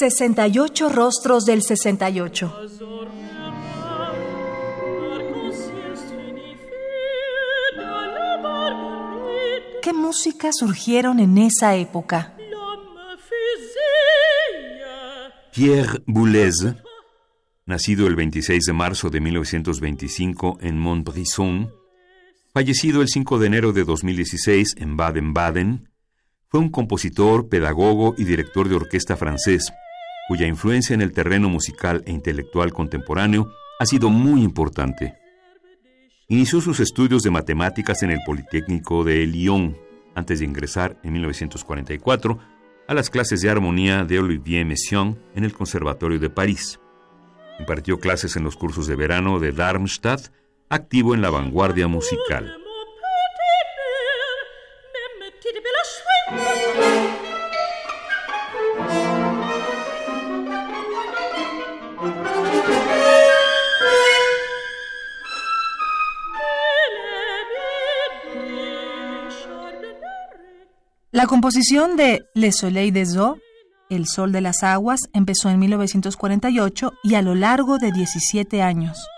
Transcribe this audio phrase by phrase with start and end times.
[0.00, 2.54] 68 rostros del 68.
[9.82, 12.34] ¿Qué músicas surgieron en esa época?
[15.52, 16.54] Pierre Boulez,
[17.66, 21.74] nacido el 26 de marzo de 1925 en Montbrison,
[22.54, 25.90] fallecido el 5 de enero de 2016 en Baden-Baden,
[26.48, 29.70] fue un compositor, pedagogo y director de orquesta francés,
[30.30, 35.16] cuya influencia en el terreno musical e intelectual contemporáneo ha sido muy importante.
[36.28, 39.76] Inició sus estudios de matemáticas en el Politécnico de Lyon,
[40.14, 42.38] antes de ingresar en 1944
[42.86, 46.78] a las clases de armonía de Olivier Messiaen en el Conservatorio de París.
[47.58, 50.28] Impartió clases en los cursos de verano de Darmstadt,
[50.68, 52.59] activo en la vanguardia musical.
[71.12, 73.36] La composición de Le Soleil des Eaux,
[73.88, 79.08] El Sol de las Aguas, empezó en 1948 y a lo largo de 17 años.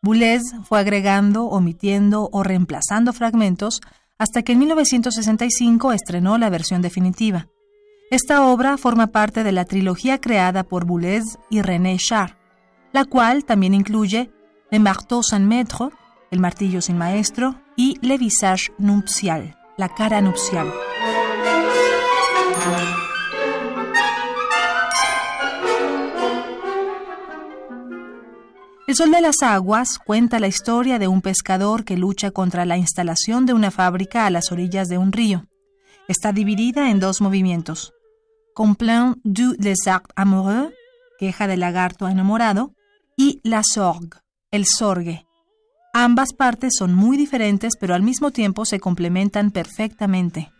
[0.00, 3.82] Boulez fue agregando, omitiendo o reemplazando fragmentos
[4.16, 7.48] hasta que en 1965 estrenó la versión definitiva.
[8.10, 12.38] Esta obra forma parte de la trilogía creada por Boulez y René Char,
[12.94, 14.30] la cual también incluye
[14.70, 15.90] Le Marteau sans Maître,
[16.30, 20.72] El Martillo sin Maestro, y Le Visage Nuptial, La Cara Nupcial.
[28.86, 32.76] El Sol de las Aguas cuenta la historia de un pescador que lucha contra la
[32.76, 35.44] instalación de una fábrica a las orillas de un río.
[36.06, 37.92] Está dividida en dos movimientos.
[38.54, 40.72] Complaint du lézard amoureux,
[41.18, 42.74] queja del lagarto enamorado,
[43.16, 44.20] y la sorgue,
[44.52, 45.26] el sorgue.
[45.92, 50.52] Ambas partes son muy diferentes, pero al mismo tiempo se complementan perfectamente.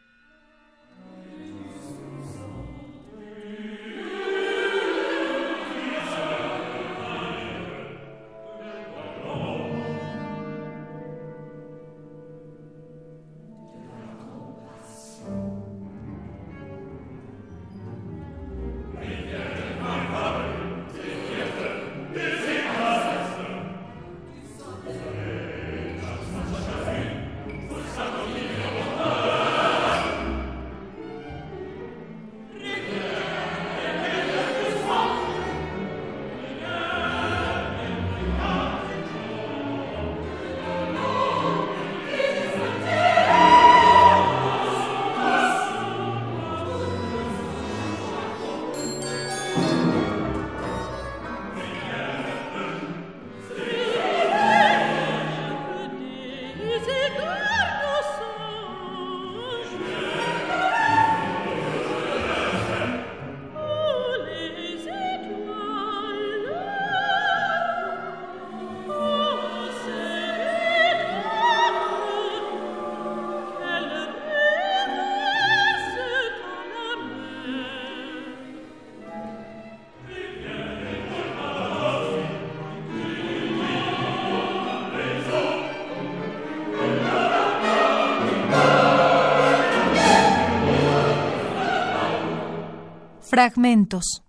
[93.29, 94.23] Fragmentos.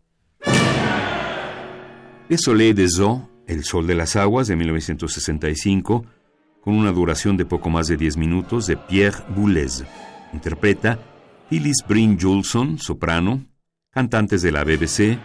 [2.29, 6.03] Le Soleil des Eaux, El Sol de las Aguas, de 1965,
[6.61, 9.83] con una duración de poco más de 10 minutos, de Pierre Boulez.
[10.33, 10.97] Interpreta
[11.47, 13.45] Phyllis Bryn Julson, soprano,
[13.91, 15.19] cantantes de la BBC,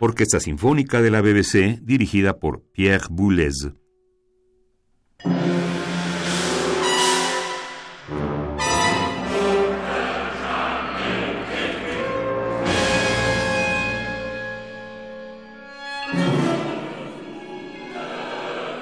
[0.00, 3.72] Orquesta Sinfónica de la BBC, dirigida por Pierre Boulez.